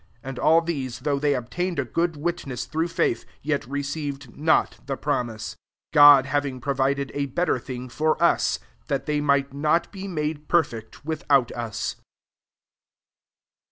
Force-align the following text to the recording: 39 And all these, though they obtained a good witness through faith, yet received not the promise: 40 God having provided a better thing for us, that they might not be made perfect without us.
39 0.23 0.29
And 0.31 0.39
all 0.39 0.61
these, 0.61 0.99
though 1.01 1.19
they 1.19 1.35
obtained 1.35 1.77
a 1.77 1.85
good 1.85 2.17
witness 2.17 2.65
through 2.65 2.87
faith, 2.87 3.23
yet 3.43 3.67
received 3.67 4.35
not 4.35 4.79
the 4.87 4.97
promise: 4.97 5.53
40 5.93 5.93
God 5.93 6.25
having 6.25 6.59
provided 6.59 7.11
a 7.13 7.27
better 7.27 7.59
thing 7.59 7.87
for 7.87 8.17
us, 8.19 8.57
that 8.87 9.05
they 9.05 9.21
might 9.21 9.53
not 9.53 9.91
be 9.91 10.07
made 10.07 10.47
perfect 10.47 11.05
without 11.05 11.51
us. 11.51 11.97